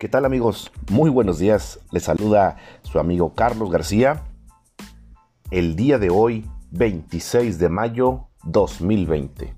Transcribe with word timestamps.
¿Qué 0.00 0.08
tal 0.08 0.24
amigos? 0.24 0.72
Muy 0.90 1.10
buenos 1.10 1.38
días. 1.38 1.78
Les 1.90 2.04
saluda 2.04 2.56
su 2.80 2.98
amigo 2.98 3.34
Carlos 3.34 3.70
García. 3.70 4.22
El 5.50 5.76
día 5.76 5.98
de 5.98 6.08
hoy, 6.08 6.50
26 6.70 7.58
de 7.58 7.68
mayo 7.68 8.28
2020. 8.44 9.54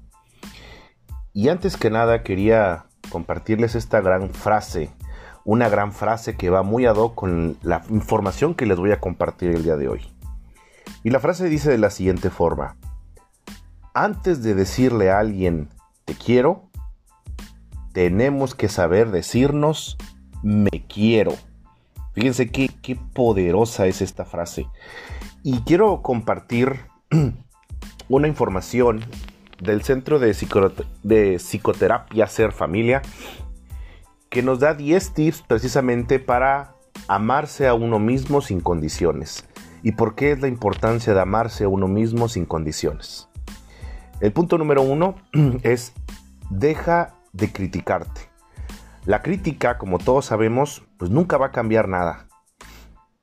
Y 1.33 1.49
antes 1.49 1.77
que 1.77 1.91
nada 1.91 2.25
quería 2.25 2.87
compartirles 3.09 3.77
esta 3.77 4.01
gran 4.01 4.31
frase. 4.31 4.91
Una 5.45 5.69
gran 5.69 5.93
frase 5.93 6.37
que 6.37 6.51
va 6.51 6.65
muy 6.65 6.87
ad 6.87 6.97
hoc 6.97 7.15
con 7.15 7.57
la 7.63 7.83
información 7.89 8.57
que 8.57 8.67
les 8.67 8.81
voy 8.81 8.91
a 8.91 8.99
compartir 8.99 9.53
el 9.53 9.63
día 9.63 9.77
de 9.77 9.87
hoy. 9.87 10.13
Y 11.05 11.11
la 11.11 11.21
frase 11.21 11.49
dice 11.49 11.71
de 11.71 11.79
la 11.79 11.91
siguiente 11.91 12.31
forma. 12.31 12.77
Antes 13.95 14.43
de 14.43 14.57
decirle 14.57 15.09
a 15.13 15.21
alguien 15.21 15.69
te 16.05 16.17
quiero, 16.17 16.65
tenemos 17.93 18.57
que 18.57 18.69
saber 18.69 19.13
decirnos 19.13 19.97
me 20.43 20.85
quiero. 20.89 21.35
Fíjense 22.15 22.51
qué, 22.51 22.69
poderosa 23.15 23.87
es 23.87 24.03
esta 24.03 24.25
frase. 24.25 24.67
Y 25.43 25.61
quiero 25.61 26.03
compartir 26.03 26.81
una 28.09 28.29
información 28.29 29.05
del 29.61 29.83
Centro 29.83 30.19
de, 30.19 30.37
de, 31.03 31.39
Psicoterapia 31.39 32.27
Ser 32.27 32.53
Familia 32.53 33.03
que 34.29 34.43
nos 34.43 34.61
da 34.61 34.75
10 34.75 35.15
tips 35.15 35.43
precisamente 35.43 36.19
para 36.19 36.75
amarse 37.07 37.69
a 37.69 37.75
uno 37.75 37.99
mismo 37.99 38.41
sin 38.41 38.61
condiciones. 38.61 39.47
¿Y 39.83 39.93
por 39.93 40.15
qué 40.15 40.33
es 40.33 40.41
la 40.41 40.49
importancia 40.49 41.13
de 41.13 41.21
amarse 41.21 41.65
a 41.65 41.69
uno 41.69 41.89
mismo 41.89 42.29
sin 42.29 42.47
condiciones? 42.47 43.29
El 44.21 44.33
punto 44.33 44.57
número 44.57 44.83
uno 44.83 45.17
es 45.63 45.93
deja 46.51 47.15
de 47.33 47.53
criticarte. 47.53 48.32
La 49.05 49.21
crítica, 49.21 49.79
como 49.79 49.99
todos 49.99 50.27
sabemos, 50.27 50.85
pues 50.97 51.11
nunca 51.11 51.37
va 51.37 51.47
a 51.47 51.51
cambiar 51.51 51.89
nada. 51.89 52.29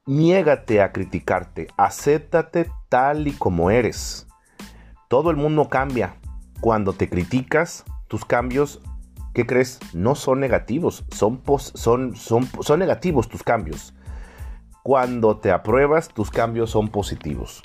Niégate 0.05 0.81
a 0.81 0.91
criticarte, 0.91 1.69
acéptate 1.77 2.69
tal 2.89 3.29
y 3.29 3.31
como 3.31 3.71
eres. 3.71 4.27
Todo 5.07 5.31
el 5.31 5.37
mundo 5.37 5.69
cambia. 5.69 6.17
Cuando 6.59 6.91
te 6.91 7.07
criticas, 7.07 7.85
tus 8.09 8.25
cambios, 8.25 8.81
¿qué 9.33 9.45
crees? 9.45 9.79
No 9.93 10.15
son 10.15 10.41
negativos, 10.41 11.05
son, 11.11 11.41
son, 11.75 12.13
son, 12.13 12.49
son 12.59 12.79
negativos 12.79 13.29
tus 13.29 13.43
cambios. 13.43 13.93
Cuando 14.83 15.37
te 15.37 15.49
apruebas, 15.49 16.09
tus 16.09 16.29
cambios 16.29 16.71
son 16.71 16.89
positivos. 16.89 17.61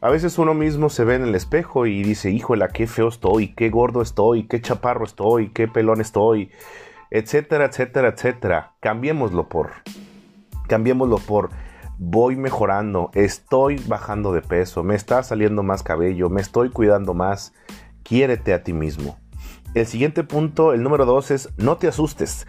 A 0.00 0.10
veces 0.10 0.38
uno 0.38 0.54
mismo 0.54 0.90
se 0.90 1.02
ve 1.02 1.16
en 1.16 1.24
el 1.24 1.34
espejo 1.34 1.86
y 1.86 2.04
dice, 2.04 2.30
híjole, 2.30 2.68
qué 2.72 2.86
feo 2.86 3.08
estoy, 3.08 3.52
qué 3.56 3.68
gordo 3.68 4.00
estoy, 4.00 4.46
qué 4.46 4.60
chaparro 4.60 5.04
estoy, 5.04 5.50
qué 5.50 5.66
pelón 5.66 6.00
estoy 6.00 6.52
etcétera, 7.10 7.66
etcétera, 7.66 8.08
etcétera. 8.08 8.74
Cambiémoslo 8.80 9.48
por, 9.48 9.70
cambiémoslo 10.68 11.18
por, 11.18 11.50
voy 11.98 12.36
mejorando, 12.36 13.10
estoy 13.14 13.76
bajando 13.86 14.32
de 14.32 14.42
peso, 14.42 14.82
me 14.82 14.94
está 14.94 15.22
saliendo 15.22 15.62
más 15.62 15.82
cabello, 15.82 16.30
me 16.30 16.40
estoy 16.40 16.70
cuidando 16.70 17.14
más, 17.14 17.52
quiérete 18.02 18.54
a 18.54 18.62
ti 18.62 18.72
mismo. 18.72 19.18
El 19.74 19.86
siguiente 19.86 20.24
punto, 20.24 20.72
el 20.72 20.82
número 20.82 21.04
dos, 21.04 21.30
es 21.30 21.50
no 21.58 21.76
te 21.76 21.88
asustes. 21.88 22.46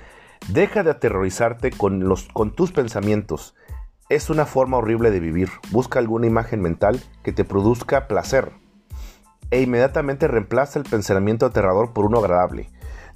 Deja 0.48 0.84
de 0.84 0.92
aterrorizarte 0.92 1.72
con, 1.72 2.08
los, 2.08 2.30
con 2.30 2.52
tus 2.56 2.72
pensamientos. 2.72 3.56
Es 4.08 4.30
una 4.30 4.46
forma 4.46 4.78
horrible 4.78 5.12
de 5.12 5.20
vivir. 5.20 5.50
Busca 5.72 6.00
alguna 6.00 6.28
imagen 6.28 6.62
mental 6.62 7.02
que 7.22 7.34
te 7.34 7.44
produzca 7.44 8.08
placer. 8.08 8.54
E 9.52 9.62
inmediatamente 9.62 10.28
reemplaza 10.28 10.80
el 10.80 10.86
pensamiento 10.86 11.46
aterrador 11.46 11.92
por 11.92 12.06
uno 12.06 12.20
agradable. 12.20 12.70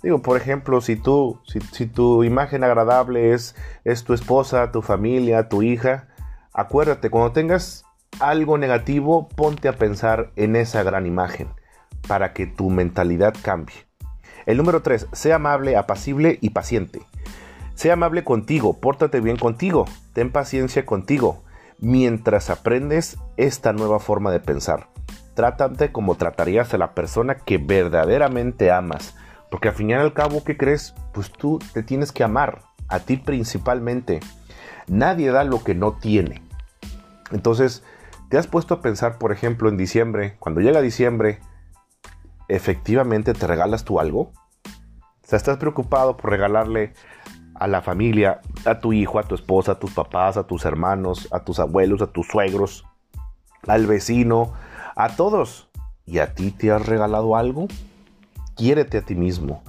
Digo, 0.03 0.21
por 0.21 0.35
ejemplo, 0.35 0.81
si 0.81 0.97
tú, 0.97 1.39
si, 1.45 1.87
tu 1.87 2.25
imagen 2.25 2.65
agradable 2.65 3.33
es, 3.33 3.55
es 3.85 4.03
tu 4.03 4.13
esposa, 4.13 4.69
tu 4.73 4.81
familia, 4.81 5.47
tu 5.47 5.63
hija, 5.63 6.09
acuérdate, 6.51 7.09
cuando 7.09 7.31
tengas 7.31 7.85
algo 8.19 8.57
negativo, 8.57 9.29
ponte 9.29 9.69
a 9.69 9.77
pensar 9.77 10.31
en 10.35 10.57
esa 10.57 10.83
gran 10.83 11.05
imagen 11.05 11.47
para 12.05 12.33
que 12.33 12.45
tu 12.45 12.69
mentalidad 12.69 13.33
cambie. 13.41 13.87
El 14.45 14.57
número 14.57 14.81
3, 14.81 15.07
sea 15.13 15.37
amable, 15.37 15.77
apacible 15.77 16.37
y 16.41 16.49
paciente. 16.49 17.01
Sea 17.73 17.93
amable 17.93 18.25
contigo, 18.25 18.81
pórtate 18.81 19.21
bien 19.21 19.37
contigo, 19.37 19.85
ten 20.11 20.33
paciencia 20.33 20.85
contigo, 20.85 21.43
mientras 21.79 22.49
aprendes 22.49 23.17
esta 23.37 23.71
nueva 23.71 23.99
forma 23.99 24.31
de 24.31 24.41
pensar. 24.41 24.89
Trátate 25.33 25.93
como 25.93 26.15
tratarías 26.15 26.73
a 26.73 26.77
la 26.77 26.93
persona 26.93 27.35
que 27.35 27.57
verdaderamente 27.57 28.69
amas 28.69 29.15
porque 29.53 29.67
al 29.67 29.75
fin 29.75 29.91
y 29.91 29.93
al 29.93 30.13
cabo, 30.13 30.43
¿qué 30.43 30.57
crees? 30.57 30.95
Pues 31.13 31.31
tú 31.31 31.59
te 31.73 31.83
tienes 31.83 32.11
que 32.11 32.23
amar, 32.23 32.63
a 32.87 33.01
ti 33.01 33.17
principalmente. 33.17 34.19
Nadie 34.87 35.29
da 35.29 35.43
lo 35.43 35.63
que 35.63 35.75
no 35.75 35.93
tiene. 35.93 36.41
Entonces, 37.31 37.83
¿te 38.29 38.39
has 38.39 38.47
puesto 38.47 38.73
a 38.73 38.81
pensar, 38.81 39.19
por 39.19 39.31
ejemplo, 39.31 39.69
en 39.69 39.77
diciembre? 39.77 40.37
Cuando 40.39 40.59
llega 40.59 40.81
diciembre, 40.81 41.39
¿efectivamente 42.47 43.35
te 43.35 43.45
regalas 43.45 43.85
tú 43.85 43.99
algo? 43.99 44.21
O 44.21 45.27
sea, 45.27 45.37
¿estás 45.37 45.57
preocupado 45.57 46.17
por 46.17 46.31
regalarle 46.31 46.95
a 47.53 47.67
la 47.67 47.83
familia, 47.83 48.41
a 48.65 48.79
tu 48.79 48.91
hijo, 48.91 49.19
a 49.19 49.23
tu 49.23 49.35
esposa, 49.35 49.73
a 49.73 49.79
tus 49.79 49.91
papás, 49.91 50.35
a 50.35 50.47
tus 50.47 50.65
hermanos, 50.65 51.27
a 51.31 51.43
tus 51.43 51.59
abuelos, 51.59 52.01
a 52.01 52.07
tus 52.07 52.25
suegros, 52.25 52.85
al 53.67 53.85
vecino, 53.85 54.53
a 54.95 55.15
todos? 55.15 55.69
¿Y 56.07 56.17
a 56.17 56.33
ti 56.33 56.49
te 56.49 56.71
has 56.71 56.87
regalado 56.87 57.35
algo? 57.35 57.67
Quiérete 58.55 58.99
a 58.99 59.01
ti 59.01 59.15
mismo. 59.15 59.63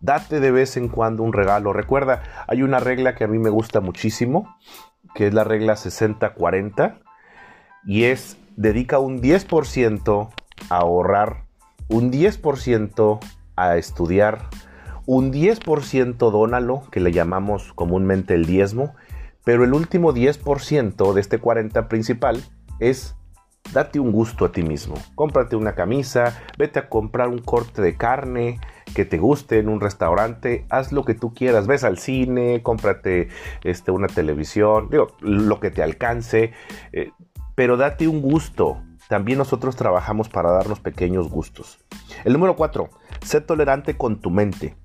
Date 0.00 0.40
de 0.40 0.50
vez 0.50 0.76
en 0.76 0.88
cuando 0.88 1.22
un 1.22 1.32
regalo. 1.32 1.72
Recuerda, 1.72 2.22
hay 2.46 2.62
una 2.62 2.80
regla 2.80 3.14
que 3.14 3.24
a 3.24 3.28
mí 3.28 3.38
me 3.38 3.50
gusta 3.50 3.80
muchísimo, 3.80 4.56
que 5.14 5.26
es 5.26 5.34
la 5.34 5.44
regla 5.44 5.74
60-40, 5.74 7.00
y 7.84 8.04
es 8.04 8.38
dedica 8.56 8.98
un 8.98 9.20
10% 9.20 10.30
a 10.70 10.76
ahorrar, 10.76 11.44
un 11.88 12.10
10% 12.10 13.20
a 13.56 13.76
estudiar, 13.76 14.48
un 15.06 15.32
10% 15.32 16.30
dónalo, 16.30 16.82
que 16.90 17.00
le 17.00 17.12
llamamos 17.12 17.72
comúnmente 17.74 18.34
el 18.34 18.46
diezmo, 18.46 18.94
pero 19.44 19.64
el 19.64 19.74
último 19.74 20.12
10% 20.12 21.12
de 21.12 21.20
este 21.20 21.38
40 21.38 21.88
principal 21.88 22.42
es 22.78 23.16
date 23.72 24.00
un 24.00 24.12
gusto 24.12 24.44
a 24.44 24.52
ti 24.52 24.62
mismo. 24.62 24.94
Cómprate 25.14 25.56
una 25.56 25.74
camisa, 25.74 26.42
vete 26.58 26.78
a 26.78 26.88
comprar 26.88 27.28
un 27.28 27.38
corte 27.38 27.82
de 27.82 27.96
carne 27.96 28.60
que 28.94 29.04
te 29.04 29.18
guste 29.18 29.58
en 29.58 29.68
un 29.68 29.80
restaurante, 29.80 30.66
haz 30.68 30.92
lo 30.92 31.04
que 31.04 31.14
tú 31.14 31.32
quieras, 31.32 31.66
ves 31.66 31.84
al 31.84 31.98
cine, 31.98 32.62
cómprate 32.62 33.28
este, 33.62 33.90
una 33.90 34.08
televisión, 34.08 34.88
digo, 34.90 35.16
lo 35.20 35.60
que 35.60 35.70
te 35.70 35.82
alcance, 35.82 36.52
eh, 36.92 37.12
pero 37.54 37.76
date 37.76 38.08
un 38.08 38.20
gusto. 38.20 38.82
También 39.08 39.38
nosotros 39.38 39.74
trabajamos 39.74 40.28
para 40.28 40.52
darnos 40.52 40.78
pequeños 40.78 41.28
gustos. 41.28 41.78
El 42.24 42.32
número 42.32 42.54
4, 42.54 42.90
sé 43.24 43.40
tolerante 43.40 43.96
con 43.96 44.20
tu 44.20 44.30
mente. 44.30 44.76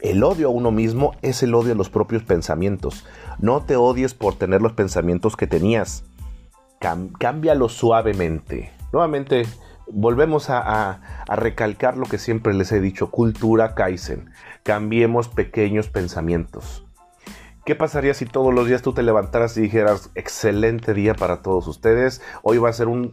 El 0.00 0.22
odio 0.22 0.46
a 0.46 0.50
uno 0.50 0.70
mismo 0.70 1.16
es 1.22 1.42
el 1.42 1.54
odio 1.54 1.72
a 1.72 1.76
los 1.76 1.90
propios 1.90 2.22
pensamientos. 2.22 3.04
No 3.40 3.62
te 3.62 3.74
odies 3.74 4.14
por 4.14 4.36
tener 4.36 4.62
los 4.62 4.74
pensamientos 4.74 5.36
que 5.36 5.48
tenías 5.48 6.04
cámbialo 6.80 7.68
suavemente. 7.68 8.72
Nuevamente, 8.92 9.44
volvemos 9.90 10.50
a, 10.50 11.00
recalcar 11.28 11.96
lo 11.96 12.06
que 12.06 12.18
siempre 12.18 12.54
les 12.54 12.72
he 12.72 12.80
dicho, 12.80 13.10
cultura 13.10 13.74
Kaizen. 13.74 14.30
Cambiemos 14.62 15.28
pequeños 15.28 15.88
pensamientos. 15.88 16.84
¿Qué 17.66 17.74
pasaría 17.74 18.14
si 18.14 18.24
todos 18.24 18.54
los 18.54 18.66
días 18.66 18.80
tú 18.80 18.94
te 18.94 19.02
levantaras 19.02 19.54
y 19.58 19.60
dijeras, 19.60 20.10
excelente 20.14 20.94
día 20.94 21.12
para 21.12 21.42
todos 21.42 21.66
ustedes, 21.66 22.22
hoy 22.42 22.56
va 22.56 22.70
a 22.70 22.72
ser 22.72 22.88
un 22.88 23.12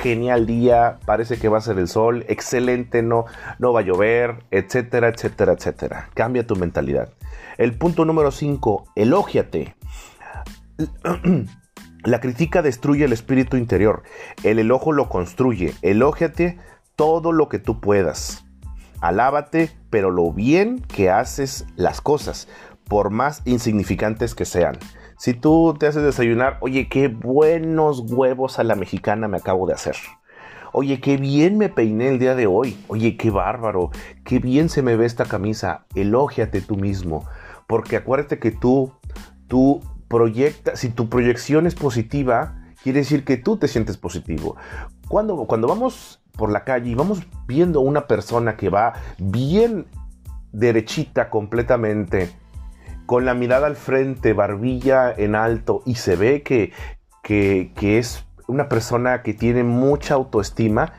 genial 0.00 0.46
día, 0.46 0.98
parece 1.04 1.38
que 1.38 1.50
va 1.50 1.58
a 1.58 1.60
ser 1.60 1.78
el 1.78 1.88
sol, 1.88 2.24
excelente, 2.28 3.02
no, 3.02 3.26
no 3.58 3.74
va 3.74 3.80
a 3.80 3.82
llover, 3.82 4.44
etcétera, 4.50 5.08
etcétera, 5.08 5.52
etcétera. 5.52 6.08
Cambia 6.14 6.46
tu 6.46 6.56
mentalidad. 6.56 7.10
El 7.58 7.76
punto 7.76 8.06
número 8.06 8.30
5, 8.30 8.84
elógiate. 8.96 9.76
La 12.04 12.20
crítica 12.20 12.62
destruye 12.62 13.04
el 13.04 13.12
espíritu 13.12 13.56
interior, 13.56 14.02
el 14.42 14.58
elojo 14.58 14.90
lo 14.90 15.08
construye. 15.08 15.72
Elógiate 15.82 16.58
todo 16.96 17.30
lo 17.30 17.48
que 17.48 17.60
tú 17.60 17.80
puedas. 17.80 18.44
Alábate, 19.00 19.70
pero 19.88 20.10
lo 20.10 20.32
bien 20.32 20.80
que 20.80 21.10
haces 21.10 21.66
las 21.76 22.00
cosas, 22.00 22.48
por 22.88 23.10
más 23.10 23.42
insignificantes 23.44 24.34
que 24.34 24.44
sean. 24.44 24.78
Si 25.16 25.32
tú 25.34 25.76
te 25.78 25.86
haces 25.86 26.02
desayunar, 26.02 26.58
oye, 26.60 26.88
qué 26.88 27.06
buenos 27.06 28.00
huevos 28.00 28.58
a 28.58 28.64
la 28.64 28.74
mexicana 28.74 29.28
me 29.28 29.36
acabo 29.36 29.68
de 29.68 29.74
hacer. 29.74 29.94
Oye, 30.72 31.00
qué 31.00 31.18
bien 31.18 31.58
me 31.58 31.68
peiné 31.68 32.08
el 32.08 32.18
día 32.18 32.34
de 32.34 32.48
hoy. 32.48 32.82
Oye, 32.88 33.16
qué 33.16 33.30
bárbaro. 33.30 33.90
Qué 34.24 34.40
bien 34.40 34.68
se 34.68 34.82
me 34.82 34.96
ve 34.96 35.06
esta 35.06 35.26
camisa. 35.26 35.86
Elógiate 35.94 36.62
tú 36.62 36.76
mismo. 36.76 37.24
Porque 37.68 37.96
acuérdate 37.96 38.38
que 38.38 38.50
tú, 38.50 38.92
tú 39.48 39.80
proyecta, 40.12 40.76
si 40.76 40.90
tu 40.90 41.08
proyección 41.08 41.66
es 41.66 41.74
positiva, 41.74 42.54
quiere 42.82 42.98
decir 42.98 43.24
que 43.24 43.38
tú 43.38 43.56
te 43.56 43.66
sientes 43.66 43.96
positivo. 43.96 44.56
Cuando, 45.08 45.46
cuando 45.46 45.68
vamos 45.68 46.22
por 46.32 46.52
la 46.52 46.64
calle 46.64 46.90
y 46.90 46.94
vamos 46.94 47.22
viendo 47.46 47.80
una 47.80 48.06
persona 48.06 48.58
que 48.58 48.68
va 48.68 48.92
bien 49.16 49.86
derechita 50.52 51.30
completamente, 51.30 52.30
con 53.06 53.24
la 53.24 53.32
mirada 53.32 53.66
al 53.66 53.76
frente, 53.76 54.34
barbilla 54.34 55.10
en 55.10 55.34
alto 55.34 55.82
y 55.86 55.94
se 55.94 56.16
ve 56.16 56.42
que, 56.42 56.72
que, 57.22 57.72
que 57.74 57.96
es 57.96 58.26
una 58.48 58.68
persona 58.68 59.22
que 59.22 59.32
tiene 59.32 59.64
mucha 59.64 60.12
autoestima, 60.12 60.92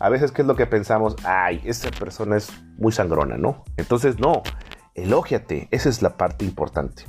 a 0.00 0.08
veces, 0.08 0.32
¿qué 0.32 0.42
es 0.42 0.48
lo 0.48 0.56
que 0.56 0.66
pensamos? 0.66 1.14
Ay, 1.24 1.62
esa 1.64 1.92
persona 1.92 2.36
es 2.36 2.50
muy 2.78 2.90
sangrona, 2.90 3.36
¿no? 3.36 3.62
Entonces, 3.76 4.18
no, 4.18 4.42
elógiate, 4.96 5.68
esa 5.70 5.88
es 5.88 6.02
la 6.02 6.16
parte 6.16 6.44
importante. 6.44 7.04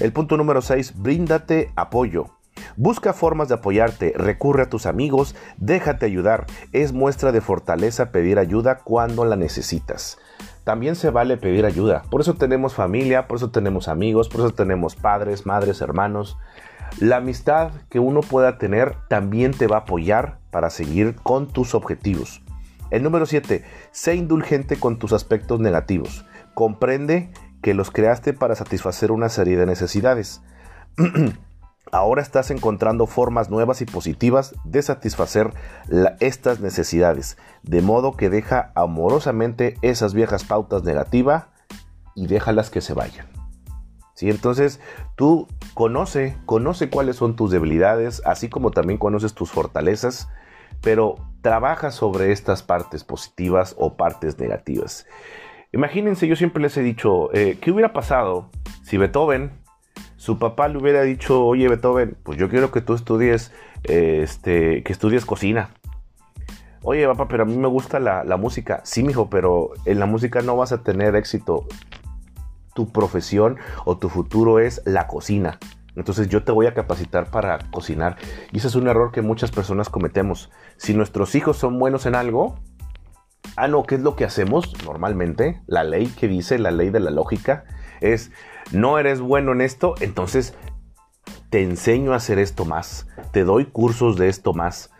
El 0.00 0.12
punto 0.12 0.36
número 0.36 0.62
6, 0.62 1.00
bríndate 1.00 1.70
apoyo. 1.76 2.26
Busca 2.76 3.12
formas 3.12 3.48
de 3.48 3.54
apoyarte, 3.54 4.12
recurre 4.16 4.62
a 4.62 4.70
tus 4.70 4.86
amigos, 4.86 5.34
déjate 5.58 6.06
ayudar. 6.06 6.46
Es 6.72 6.92
muestra 6.92 7.32
de 7.32 7.40
fortaleza 7.40 8.10
pedir 8.10 8.38
ayuda 8.38 8.78
cuando 8.78 9.24
la 9.24 9.36
necesitas. 9.36 10.18
También 10.64 10.94
se 10.94 11.10
vale 11.10 11.36
pedir 11.36 11.66
ayuda. 11.66 12.02
Por 12.10 12.20
eso 12.20 12.34
tenemos 12.34 12.74
familia, 12.74 13.26
por 13.26 13.36
eso 13.36 13.50
tenemos 13.50 13.88
amigos, 13.88 14.28
por 14.28 14.40
eso 14.40 14.54
tenemos 14.54 14.94
padres, 14.94 15.44
madres, 15.44 15.80
hermanos. 15.80 16.38
La 16.98 17.16
amistad 17.16 17.72
que 17.88 17.98
uno 17.98 18.20
pueda 18.20 18.58
tener 18.58 18.94
también 19.08 19.52
te 19.52 19.66
va 19.66 19.76
a 19.76 19.80
apoyar 19.80 20.38
para 20.50 20.70
seguir 20.70 21.16
con 21.16 21.48
tus 21.48 21.74
objetivos. 21.74 22.42
El 22.90 23.02
número 23.02 23.26
7. 23.26 23.64
Sé 23.90 24.14
indulgente 24.14 24.76
con 24.76 24.98
tus 24.98 25.12
aspectos 25.12 25.58
negativos. 25.58 26.26
Comprende 26.54 27.32
que 27.62 27.74
los 27.74 27.90
creaste 27.90 28.34
para 28.34 28.54
satisfacer 28.54 29.12
una 29.12 29.28
serie 29.28 29.56
de 29.56 29.66
necesidades. 29.66 30.42
Ahora 31.92 32.22
estás 32.22 32.50
encontrando 32.50 33.06
formas 33.06 33.50
nuevas 33.50 33.82
y 33.82 33.86
positivas 33.86 34.54
de 34.64 34.82
satisfacer 34.82 35.52
estas 36.20 36.60
necesidades, 36.60 37.36
de 37.62 37.82
modo 37.82 38.16
que 38.16 38.30
deja 38.30 38.72
amorosamente 38.74 39.76
esas 39.82 40.14
viejas 40.14 40.44
pautas 40.44 40.84
negativas 40.84 41.44
y 42.14 42.28
déjalas 42.28 42.70
que 42.70 42.80
se 42.80 42.94
vayan. 42.94 43.26
¿Sí? 44.14 44.30
Entonces, 44.30 44.80
tú 45.16 45.48
conoce, 45.74 46.36
conoce 46.46 46.88
cuáles 46.88 47.16
son 47.16 47.36
tus 47.36 47.50
debilidades, 47.50 48.22
así 48.24 48.48
como 48.48 48.70
también 48.70 48.98
conoces 48.98 49.34
tus 49.34 49.50
fortalezas, 49.50 50.28
pero 50.80 51.16
trabaja 51.42 51.90
sobre 51.90 52.32
estas 52.32 52.62
partes 52.62 53.04
positivas 53.04 53.74
o 53.78 53.96
partes 53.96 54.38
negativas. 54.38 55.06
Imagínense, 55.72 56.28
yo 56.28 56.36
siempre 56.36 56.62
les 56.62 56.76
he 56.76 56.82
dicho, 56.82 57.32
eh, 57.34 57.56
¿qué 57.60 57.70
hubiera 57.70 57.94
pasado 57.94 58.50
si 58.82 58.98
Beethoven, 58.98 59.52
su 60.16 60.38
papá 60.38 60.68
le 60.68 60.76
hubiera 60.76 61.00
dicho, 61.02 61.46
oye 61.46 61.66
Beethoven, 61.66 62.16
pues 62.22 62.38
yo 62.38 62.50
quiero 62.50 62.70
que 62.70 62.82
tú 62.82 62.92
estudies, 62.92 63.52
eh, 63.84 64.20
este, 64.22 64.82
que 64.82 64.92
estudies 64.92 65.24
cocina? 65.24 65.70
Oye 66.82 67.06
papá, 67.06 67.26
pero 67.26 67.44
a 67.44 67.46
mí 67.46 67.56
me 67.56 67.68
gusta 67.68 68.00
la, 68.00 68.36
música. 68.36 68.80
Sí, 68.84 69.02
mijo, 69.02 69.30
pero 69.30 69.70
en 69.86 69.98
la 69.98 70.06
música 70.06 70.42
no 70.42 70.56
vas 70.56 70.72
a 70.72 70.82
tener 70.82 71.16
éxito 71.16 71.66
tu 72.74 72.92
profesión 72.92 73.56
o 73.86 73.96
tu 73.96 74.10
futuro 74.10 74.58
es 74.58 74.82
la 74.84 75.06
cocina. 75.06 75.58
Entonces 75.96 76.28
yo 76.28 76.42
te 76.42 76.52
voy 76.52 76.66
a 76.66 76.74
capacitar 76.74 77.30
para 77.30 77.58
cocinar. 77.70 78.16
Y 78.50 78.58
ese 78.58 78.68
es 78.68 78.74
un 78.74 78.88
error 78.88 79.10
que 79.10 79.22
muchas 79.22 79.50
personas 79.50 79.88
cometemos. 79.88 80.50
Si 80.76 80.92
nuestros 80.92 81.34
hijos 81.34 81.56
son 81.56 81.78
buenos 81.78 82.04
en 82.04 82.14
algo, 82.14 82.58
ah, 83.56 83.68
no, 83.68 83.84
¿qué 83.84 83.96
es 83.96 84.00
lo 84.00 84.16
que 84.16 84.24
hacemos 84.24 84.72
normalmente? 84.84 85.62
La 85.66 85.84
ley 85.84 86.06
que 86.06 86.28
dice, 86.28 86.58
la 86.58 86.70
ley 86.70 86.90
de 86.90 87.00
la 87.00 87.10
lógica, 87.10 87.64
es, 88.00 88.30
no 88.72 88.98
eres 88.98 89.20
bueno 89.20 89.52
en 89.52 89.60
esto, 89.60 89.94
entonces 90.00 90.54
te 91.50 91.62
enseño 91.62 92.12
a 92.12 92.16
hacer 92.16 92.38
esto 92.38 92.64
más, 92.64 93.06
te 93.32 93.44
doy 93.44 93.66
cursos 93.66 94.16
de 94.16 94.28
esto 94.28 94.52
más. 94.52 94.90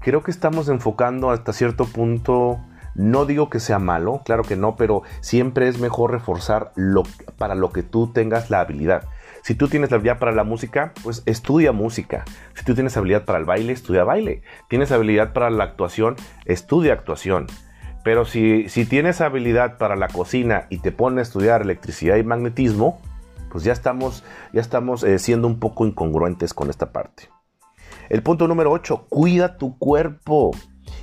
Creo 0.00 0.22
que 0.22 0.30
estamos 0.30 0.68
enfocando 0.68 1.30
hasta 1.30 1.52
cierto 1.52 1.84
punto 1.86 2.60
no 2.96 3.26
digo 3.26 3.50
que 3.50 3.60
sea 3.60 3.78
malo, 3.78 4.22
claro 4.24 4.42
que 4.42 4.56
no, 4.56 4.74
pero 4.74 5.02
siempre 5.20 5.68
es 5.68 5.78
mejor 5.78 6.12
reforzar 6.12 6.72
lo, 6.76 7.02
para 7.36 7.54
lo 7.54 7.70
que 7.70 7.82
tú 7.82 8.10
tengas 8.10 8.48
la 8.48 8.60
habilidad. 8.60 9.04
Si 9.46 9.54
tú 9.54 9.68
tienes 9.68 9.92
la 9.92 9.98
habilidad 9.98 10.18
para 10.18 10.32
la 10.32 10.42
música, 10.42 10.92
pues 11.04 11.22
estudia 11.24 11.70
música. 11.70 12.24
Si 12.54 12.64
tú 12.64 12.74
tienes 12.74 12.96
habilidad 12.96 13.24
para 13.24 13.38
el 13.38 13.44
baile, 13.44 13.72
estudia 13.72 14.02
baile. 14.02 14.42
Tienes 14.68 14.90
habilidad 14.90 15.32
para 15.32 15.50
la 15.50 15.62
actuación, 15.62 16.16
estudia 16.46 16.94
actuación. 16.94 17.46
Pero 18.02 18.24
si, 18.24 18.68
si 18.68 18.86
tienes 18.86 19.20
habilidad 19.20 19.78
para 19.78 19.94
la 19.94 20.08
cocina 20.08 20.66
y 20.68 20.78
te 20.78 20.90
pones 20.90 21.18
a 21.18 21.22
estudiar 21.22 21.62
electricidad 21.62 22.16
y 22.16 22.24
magnetismo, 22.24 23.00
pues 23.48 23.62
ya 23.62 23.72
estamos, 23.72 24.24
ya 24.52 24.60
estamos 24.60 25.04
eh, 25.04 25.20
siendo 25.20 25.46
un 25.46 25.60
poco 25.60 25.86
incongruentes 25.86 26.52
con 26.52 26.68
esta 26.68 26.90
parte. 26.90 27.28
El 28.08 28.24
punto 28.24 28.48
número 28.48 28.72
8, 28.72 29.06
cuida 29.08 29.58
tu 29.58 29.78
cuerpo. 29.78 30.50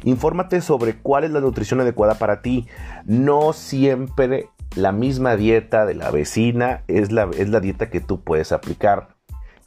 Infórmate 0.03 0.59
sobre 0.59 0.97
cuál 0.97 1.23
es 1.23 1.31
la 1.31 1.39
nutrición 1.39 1.79
adecuada 1.79 2.15
para 2.15 2.41
ti. 2.41 2.67
No 3.05 3.53
siempre 3.53 4.49
la 4.75 4.91
misma 4.91 5.35
dieta 5.35 5.85
de 5.85 5.95
la 5.95 6.11
vecina 6.11 6.83
es 6.87 7.11
la, 7.11 7.29
es 7.37 7.49
la 7.49 7.59
dieta 7.59 7.89
que 7.89 7.99
tú 7.99 8.23
puedes 8.23 8.51
aplicar. 8.51 9.09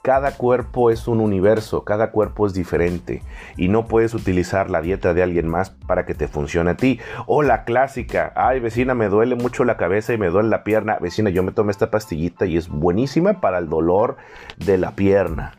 Cada 0.03 0.37
cuerpo 0.37 0.91
es 0.91 1.08
un 1.08 1.20
universo, 1.20 1.85
cada 1.85 2.12
cuerpo 2.12 2.47
es 2.47 2.55
diferente 2.55 3.23
y 3.56 3.67
no 3.67 3.88
puedes 3.88 4.14
utilizar 4.14 4.70
la 4.70 4.81
dieta 4.81 5.14
de 5.14 5.23
alguien 5.25 5.49
más 5.49 5.70
para 5.70 6.06
que 6.06 6.14
te 6.14 6.29
funcione 6.29 6.70
a 6.70 6.76
ti. 6.76 7.00
O 7.26 7.43
la 7.43 7.64
clásica, 7.64 8.32
ay 8.37 8.61
vecina, 8.61 8.94
me 8.94 9.08
duele 9.08 9.35
mucho 9.35 9.64
la 9.64 9.76
cabeza 9.76 10.12
y 10.12 10.19
me 10.19 10.29
duele 10.29 10.49
la 10.49 10.62
pierna. 10.62 10.99
Vecina, 11.00 11.31
yo 11.31 11.43
me 11.43 11.50
tomé 11.50 11.73
esta 11.73 11.91
pastillita 11.91 12.47
y 12.47 12.56
es 12.56 12.69
buenísima 12.69 13.41
para 13.41 13.58
el 13.58 13.69
dolor 13.69 14.17
de 14.58 14.79
la 14.79 14.93
pierna. 14.93 15.58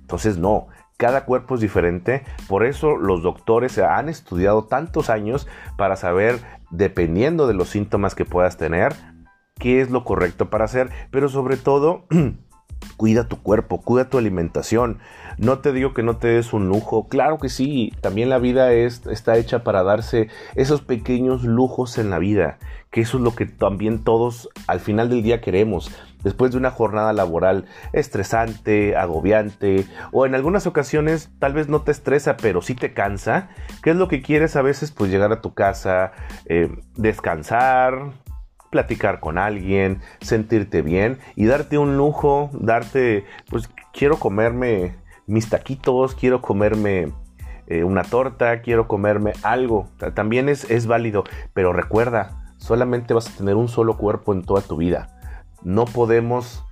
Entonces 0.00 0.38
no, 0.38 0.68
cada 1.02 1.24
cuerpo 1.24 1.56
es 1.56 1.60
diferente, 1.60 2.22
por 2.46 2.64
eso 2.64 2.96
los 2.96 3.24
doctores 3.24 3.76
han 3.76 4.08
estudiado 4.08 4.66
tantos 4.66 5.10
años 5.10 5.48
para 5.76 5.96
saber, 5.96 6.38
dependiendo 6.70 7.48
de 7.48 7.54
los 7.54 7.70
síntomas 7.70 8.14
que 8.14 8.24
puedas 8.24 8.56
tener, 8.56 8.94
qué 9.58 9.80
es 9.80 9.90
lo 9.90 10.04
correcto 10.04 10.48
para 10.48 10.64
hacer, 10.64 10.90
pero 11.10 11.28
sobre 11.28 11.56
todo... 11.56 12.04
cuida 12.96 13.28
tu 13.28 13.38
cuerpo, 13.42 13.80
cuida 13.80 14.08
tu 14.08 14.18
alimentación. 14.18 14.98
No 15.38 15.58
te 15.58 15.72
digo 15.72 15.94
que 15.94 16.02
no 16.02 16.16
te 16.16 16.28
des 16.28 16.52
un 16.52 16.68
lujo, 16.68 17.08
claro 17.08 17.38
que 17.38 17.48
sí, 17.48 17.92
también 18.00 18.28
la 18.28 18.38
vida 18.38 18.72
es, 18.72 19.06
está 19.06 19.36
hecha 19.38 19.64
para 19.64 19.82
darse 19.82 20.28
esos 20.54 20.82
pequeños 20.82 21.44
lujos 21.44 21.98
en 21.98 22.10
la 22.10 22.18
vida, 22.18 22.58
que 22.90 23.00
eso 23.00 23.16
es 23.16 23.24
lo 23.24 23.34
que 23.34 23.46
también 23.46 24.04
todos 24.04 24.50
al 24.66 24.80
final 24.80 25.08
del 25.08 25.22
día 25.22 25.40
queremos, 25.40 25.90
después 26.22 26.52
de 26.52 26.58
una 26.58 26.70
jornada 26.70 27.12
laboral 27.12 27.64
estresante, 27.92 28.96
agobiante, 28.96 29.86
o 30.12 30.26
en 30.26 30.34
algunas 30.34 30.66
ocasiones 30.66 31.30
tal 31.38 31.54
vez 31.54 31.68
no 31.68 31.82
te 31.82 31.92
estresa, 31.92 32.36
pero 32.36 32.62
sí 32.62 32.74
te 32.74 32.92
cansa, 32.92 33.48
¿qué 33.82 33.90
es 33.90 33.96
lo 33.96 34.08
que 34.08 34.22
quieres 34.22 34.56
a 34.56 34.62
veces? 34.62 34.92
Pues 34.92 35.10
llegar 35.10 35.32
a 35.32 35.40
tu 35.40 35.54
casa, 35.54 36.12
eh, 36.46 36.70
descansar, 36.96 38.12
platicar 38.72 39.20
con 39.20 39.38
alguien, 39.38 40.00
sentirte 40.20 40.82
bien 40.82 41.18
y 41.36 41.46
darte 41.46 41.78
un 41.78 41.96
lujo, 41.96 42.50
darte, 42.52 43.24
pues 43.48 43.70
quiero 43.92 44.18
comerme 44.18 44.96
mis 45.28 45.48
taquitos, 45.48 46.16
quiero 46.16 46.42
comerme 46.42 47.12
eh, 47.68 47.84
una 47.84 48.02
torta, 48.02 48.62
quiero 48.62 48.88
comerme 48.88 49.34
algo. 49.44 49.86
También 50.14 50.48
es, 50.48 50.68
es 50.68 50.88
válido, 50.88 51.22
pero 51.54 51.72
recuerda, 51.72 52.52
solamente 52.56 53.14
vas 53.14 53.28
a 53.28 53.36
tener 53.36 53.54
un 53.54 53.68
solo 53.68 53.96
cuerpo 53.96 54.32
en 54.32 54.42
toda 54.42 54.62
tu 54.62 54.76
vida 54.76 55.20
no 55.64 55.84
podemos 55.84 56.64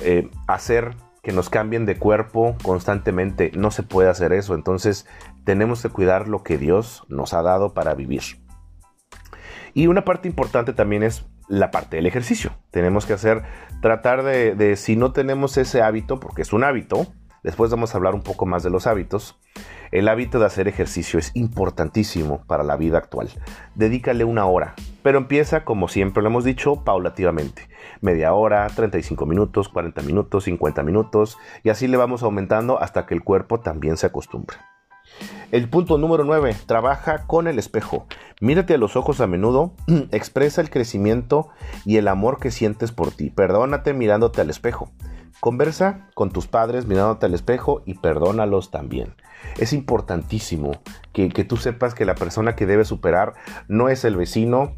eh, 0.00 0.30
hacer 0.46 0.96
que 1.22 1.32
nos 1.32 1.48
cambien 1.48 1.86
de 1.86 1.96
cuerpo 1.96 2.56
constantemente. 2.62 3.50
No 3.54 3.70
se 3.70 3.82
puede 3.82 4.10
hacer 4.10 4.32
eso. 4.32 4.54
Entonces 4.54 5.06
tenemos 5.44 5.82
que 5.82 5.88
cuidar 5.88 6.28
lo 6.28 6.42
que 6.42 6.58
Dios 6.58 7.04
nos 7.08 7.32
ha 7.32 7.42
dado 7.42 7.72
para 7.72 7.94
vivir. 7.94 8.22
Y 9.74 9.88
una 9.88 10.04
parte 10.04 10.28
importante 10.28 10.72
también 10.72 11.02
es 11.02 11.26
la 11.48 11.70
parte 11.72 11.96
del 11.96 12.06
ejercicio. 12.06 12.52
Tenemos 12.70 13.06
que 13.06 13.12
hacer, 13.12 13.42
tratar 13.82 14.22
de, 14.22 14.76
si 14.76 14.96
no 14.96 15.12
tenemos 15.12 15.58
ese 15.58 15.82
hábito, 15.82 16.20
porque 16.20 16.42
es 16.42 16.52
un 16.52 16.62
hábito, 16.62 17.08
después 17.42 17.70
vamos 17.72 17.92
a 17.92 17.98
hablar 17.98 18.14
un 18.14 18.22
poco 18.22 18.46
más 18.46 18.62
de 18.62 18.70
los 18.70 18.86
hábitos, 18.86 19.38
el 19.90 20.08
hábito 20.08 20.38
de 20.38 20.46
hacer 20.46 20.66
ejercicio 20.66 21.18
es 21.18 21.30
importantísimo 21.34 22.44
para 22.46 22.62
la 22.62 22.76
vida 22.76 22.98
actual. 22.98 23.28
Dedícale 23.74 24.24
una 24.24 24.46
hora, 24.46 24.74
pero 25.02 25.18
empieza, 25.18 25.64
como 25.64 25.88
siempre 25.88 26.22
lo 26.22 26.30
hemos 26.30 26.44
dicho, 26.44 26.82
paulativamente. 26.84 27.68
Media 28.00 28.32
hora, 28.32 28.66
35 28.68 29.26
minutos, 29.26 29.68
40 29.68 30.02
minutos, 30.02 30.44
50 30.44 30.82
minutos, 30.82 31.36
y 31.62 31.68
así 31.68 31.86
le 31.86 31.96
vamos 31.96 32.22
aumentando 32.22 32.80
hasta 32.80 33.06
que 33.06 33.14
el 33.14 33.22
cuerpo 33.22 33.60
también 33.60 33.96
se 33.96 34.06
acostumbre. 34.06 34.56
El 35.54 35.68
punto 35.68 35.98
número 35.98 36.24
9. 36.24 36.56
Trabaja 36.66 37.28
con 37.28 37.46
el 37.46 37.60
espejo. 37.60 38.08
Mírate 38.40 38.74
a 38.74 38.76
los 38.76 38.96
ojos 38.96 39.20
a 39.20 39.28
menudo, 39.28 39.72
expresa 40.10 40.60
el 40.60 40.68
crecimiento 40.68 41.50
y 41.84 41.98
el 41.98 42.08
amor 42.08 42.40
que 42.40 42.50
sientes 42.50 42.90
por 42.90 43.12
ti. 43.12 43.30
Perdónate 43.30 43.94
mirándote 43.94 44.40
al 44.40 44.50
espejo. 44.50 44.90
Conversa 45.38 46.08
con 46.16 46.32
tus 46.32 46.48
padres 46.48 46.86
mirándote 46.86 47.26
al 47.26 47.34
espejo 47.34 47.82
y 47.86 47.94
perdónalos 47.94 48.72
también. 48.72 49.14
Es 49.56 49.72
importantísimo 49.72 50.72
que, 51.12 51.28
tú 51.44 51.56
sepas 51.56 51.94
que 51.94 52.04
la 52.04 52.16
persona 52.16 52.56
que 52.56 52.66
debe 52.66 52.84
superar 52.84 53.34
no 53.68 53.88
es 53.88 54.04
el 54.04 54.16
vecino, 54.16 54.72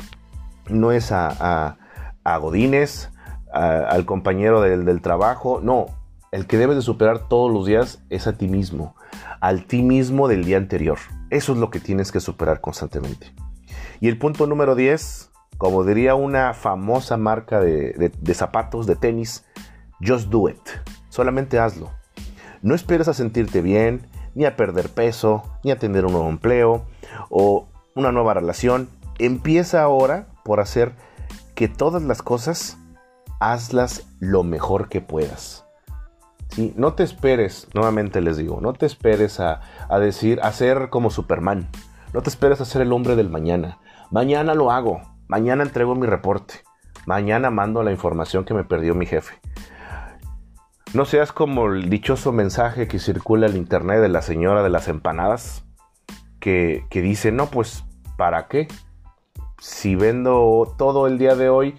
no 0.68 0.92
es 0.92 1.10
a, 1.10 1.78
a, 2.22 2.36
Godínez, 2.36 3.08
al 3.50 4.04
compañero 4.04 4.60
del, 4.60 4.84
del 4.84 5.00
trabajo, 5.00 5.58
no. 5.62 5.86
El 6.32 6.46
que 6.46 6.58
debes 6.58 6.76
de 6.76 6.82
superar 6.82 7.28
todos 7.28 7.50
los 7.50 7.64
días 7.64 8.02
es 8.10 8.26
a 8.26 8.36
ti 8.36 8.46
mismo, 8.48 8.94
al 9.40 9.64
ti 9.64 9.82
mismo 9.82 10.28
del 10.28 10.44
día 10.44 10.56
anterior. 10.56 10.98
Eso 11.30 11.52
es 11.52 11.58
lo 11.58 11.70
que 11.70 11.80
tienes 11.80 12.12
que 12.12 12.20
superar 12.20 12.60
constantemente. 12.60 13.32
Y 14.00 14.08
el 14.08 14.18
punto 14.18 14.46
número 14.46 14.74
10, 14.74 15.30
Como 15.58 15.84
diría 15.84 16.14
una 16.14 16.52
famosa 16.52 17.16
marca 17.16 17.60
de, 17.60 18.34
zapatos, 18.34 18.86
de 18.86 18.94
tenis, 18.94 19.42
just 20.06 20.28
do 20.28 20.50
it. 20.50 20.60
Solamente 21.08 21.58
hazlo. 21.58 21.90
No 22.60 22.74
esperes 22.74 23.08
a 23.08 23.14
sentirte 23.14 23.62
bien, 23.62 24.06
ni 24.34 24.44
a 24.44 24.54
perder 24.54 24.90
peso, 24.90 25.44
ni 25.64 25.70
a 25.70 25.78
tener 25.78 26.04
un 26.04 26.12
nuevo 26.12 26.28
empleo 26.28 26.84
o 27.30 27.68
una 27.94 28.12
nueva 28.12 28.34
relación. 28.34 28.90
Empieza 29.18 29.82
ahora 29.82 30.26
por 30.44 30.60
hacer 30.60 30.92
que 31.54 31.68
todas 31.68 32.02
las 32.02 32.20
cosas 32.22 32.76
hazlas 33.40 34.06
lo 34.20 34.42
mejor 34.42 34.90
que 34.90 35.00
puedas. 35.00 35.65
¿Sí? 36.56 36.72
No 36.74 36.94
te 36.94 37.02
esperes, 37.02 37.68
nuevamente 37.74 38.22
les 38.22 38.38
digo, 38.38 38.62
no 38.62 38.72
te 38.72 38.86
esperes 38.86 39.40
a, 39.40 39.60
a 39.90 39.98
decir, 39.98 40.40
a 40.42 40.50
ser 40.52 40.88
como 40.88 41.10
Superman. 41.10 41.68
No 42.14 42.22
te 42.22 42.30
esperes 42.30 42.62
a 42.62 42.64
ser 42.64 42.80
el 42.80 42.92
hombre 42.92 43.14
del 43.14 43.28
mañana. 43.28 43.78
Mañana 44.10 44.54
lo 44.54 44.70
hago. 44.70 45.02
Mañana 45.28 45.64
entrego 45.64 45.94
mi 45.94 46.06
reporte. 46.06 46.54
Mañana 47.04 47.50
mando 47.50 47.82
la 47.82 47.92
información 47.92 48.46
que 48.46 48.54
me 48.54 48.64
perdió 48.64 48.94
mi 48.94 49.04
jefe. 49.04 49.38
No 50.94 51.04
seas 51.04 51.30
como 51.30 51.66
el 51.66 51.90
dichoso 51.90 52.32
mensaje 52.32 52.88
que 52.88 52.98
circula 52.98 53.48
en 53.48 53.56
internet 53.56 54.00
de 54.00 54.08
la 54.08 54.22
señora 54.22 54.62
de 54.62 54.70
las 54.70 54.88
empanadas, 54.88 55.62
que, 56.40 56.86
que 56.88 57.02
dice, 57.02 57.32
no, 57.32 57.48
pues, 57.50 57.84
¿para 58.16 58.48
qué? 58.48 58.66
Si 59.58 59.94
vendo 59.94 60.74
todo 60.78 61.06
el 61.06 61.18
día 61.18 61.34
de 61.34 61.50
hoy, 61.50 61.76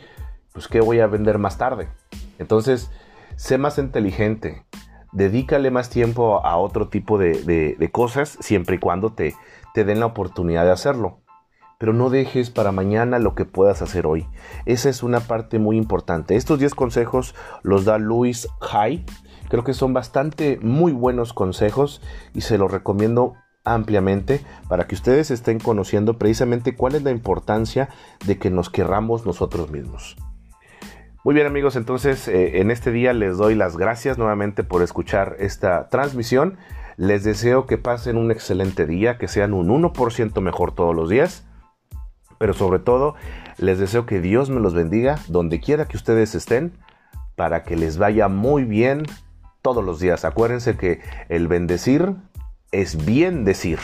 pues, 0.53 0.67
¿qué 0.67 0.81
voy 0.81 0.99
a 0.99 1.07
vender 1.07 1.39
más 1.39 1.57
tarde? 1.57 1.89
Entonces, 2.37 2.91
sé 3.37 3.57
más 3.57 3.77
inteligente, 3.77 4.65
dedícale 5.13 5.71
más 5.71 5.89
tiempo 5.89 6.45
a 6.45 6.57
otro 6.57 6.89
tipo 6.89 7.17
de, 7.17 7.89
cosas, 7.93 8.37
siempre 8.41 8.75
y 8.75 8.79
cuando 8.79 9.13
te, 9.13 9.33
te 9.73 9.85
den 9.85 10.01
la 10.01 10.07
oportunidad 10.07 10.65
de 10.65 10.71
hacerlo 10.71 11.21
pero 11.77 11.93
no 11.93 12.09
dejes 12.09 12.49
para 12.49 12.71
mañana 12.71 13.19
lo 13.19 13.35
que 13.35 13.45
puedas 13.45 13.81
hacer 13.81 14.07
hoy. 14.07 14.25
Esa 14.65 14.89
es 14.89 15.03
una 15.03 15.19
parte 15.19 15.59
muy 15.59 15.77
importante. 15.77 16.35
Estos 16.35 16.59
10 16.59 16.73
consejos 16.73 17.35
los 17.61 17.85
da 17.85 17.97
Luis 17.99 18.47
Hay. 18.71 19.05
Creo 19.49 19.63
que 19.63 19.73
son 19.73 19.93
bastante 19.93 20.59
muy 20.61 20.91
buenos 20.91 21.33
consejos 21.33 22.01
y 22.33 22.41
se 22.41 22.57
los 22.57 22.71
recomiendo 22.71 23.35
ampliamente 23.63 24.41
para 24.67 24.87
que 24.87 24.95
ustedes 24.95 25.29
estén 25.29 25.59
conociendo 25.59 26.17
precisamente 26.17 26.75
cuál 26.75 26.95
es 26.95 27.03
la 27.03 27.11
importancia 27.11 27.89
de 28.25 28.39
que 28.39 28.49
nos 28.49 28.69
querramos 28.69 29.25
nosotros 29.25 29.69
mismos. 29.69 30.15
Muy 31.27 31.33
bien 31.33 31.45
amigos, 31.45 31.75
entonces 31.75 32.29
eh, 32.29 32.61
en 32.61 32.71
este 32.71 32.89
día 32.89 33.11
les 33.11 33.35
doy 33.35 33.53
las 33.53 33.75
gracias 33.75 34.17
nuevamente 34.17 34.63
por 34.63 34.81
escuchar 34.81 35.35
esta 35.39 35.89
transmisión. 35.89 36.57
Les 36.95 37.25
deseo 37.25 37.65
que 37.65 37.77
pasen 37.77 38.15
un 38.15 38.31
excelente 38.31 38.85
día, 38.85 39.17
que 39.17 39.27
sean 39.27 39.53
un 39.53 39.67
1% 39.67 40.39
mejor 40.39 40.73
todos 40.73 40.95
los 40.95 41.09
días 41.09 41.45
pero 42.37 42.53
sobre 42.53 42.79
todo, 42.79 43.15
les 43.57 43.77
deseo 43.77 44.05
que 44.05 44.21
Dios 44.21 44.49
me 44.49 44.61
los 44.61 44.73
bendiga 44.73 45.19
donde 45.27 45.59
quiera 45.59 45.85
que 45.85 45.97
ustedes 45.97 46.33
estén, 46.33 46.71
para 47.35 47.63
que 47.63 47.75
les 47.75 47.97
vaya 47.97 48.29
muy 48.29 48.63
bien 48.63 49.03
todos 49.61 49.83
los 49.83 49.99
días. 49.99 50.23
Acuérdense 50.23 50.77
que 50.77 51.01
el 51.27 51.49
bendecir 51.49 52.15
es 52.71 53.05
bien 53.05 53.43
decir. 53.43 53.79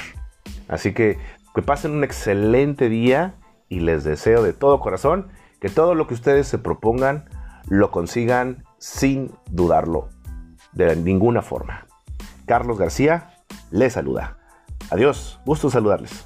Así 0.70 0.94
que 0.94 1.18
que 1.54 1.62
pasen 1.62 1.92
un 1.92 2.06
excelente 2.06 2.88
día 2.88 3.34
y 3.68 3.82
les 3.82 4.06
deseo 4.06 4.44
de 4.44 4.54
todo 4.54 4.80
corazón 4.80 5.28
que 5.64 5.70
todo 5.70 5.96
lo 5.96 6.08
que 6.08 6.14
ustedes 6.14 6.46
se 6.50 6.58
propongan 6.58 7.24
lo 7.70 7.90
consigan 7.90 8.66
sin 8.80 9.32
dudarlo 9.50 10.10
de 10.74 10.94
ninguna 10.98 11.42
forma. 11.42 11.88
Carlos 12.46 12.78
García 12.78 13.30
les 13.72 13.94
saluda. 13.94 14.36
Adiós, 14.92 15.40
gusto 15.46 15.70
saludarles. 15.70 16.26